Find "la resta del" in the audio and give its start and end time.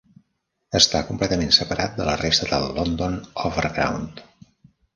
2.09-2.67